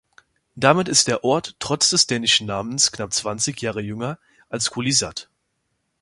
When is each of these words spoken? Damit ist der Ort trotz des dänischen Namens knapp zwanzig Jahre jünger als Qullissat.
Damit 0.55 0.87
ist 0.87 1.07
der 1.07 1.23
Ort 1.23 1.55
trotz 1.59 1.91
des 1.91 2.07
dänischen 2.07 2.47
Namens 2.47 2.91
knapp 2.91 3.13
zwanzig 3.13 3.61
Jahre 3.61 3.81
jünger 3.81 4.17
als 4.49 4.71
Qullissat. 4.71 5.29